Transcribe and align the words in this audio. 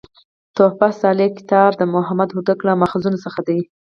"تحفه 0.57 0.89
صالح 1.01 1.29
کتاب" 1.37 1.71
د 1.77 1.83
محمد 1.95 2.29
هوتک 2.35 2.59
له 2.67 2.73
ماخذونو 2.81 3.17
څخه 3.25 3.39
دﺉ. 3.47 3.57